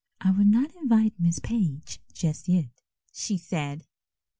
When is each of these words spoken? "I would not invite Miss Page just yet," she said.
"I 0.19 0.31
would 0.31 0.47
not 0.47 0.75
invite 0.77 1.19
Miss 1.19 1.37
Page 1.37 2.01
just 2.11 2.47
yet," 2.47 2.69
she 3.13 3.37
said. 3.37 3.85